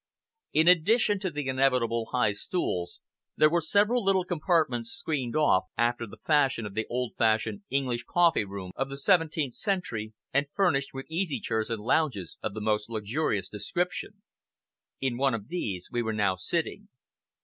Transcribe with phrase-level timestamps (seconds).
[0.51, 3.01] In addition to the inevitable high stools,
[3.37, 8.05] there were several little compartments screened off, after the fashion of the old fashioned English
[8.05, 12.61] coffee room of the seventeenth century, and furnished with easy chairs and lounges of the
[12.61, 14.23] most luxurious description.
[14.99, 16.87] In one of these we were now sitting.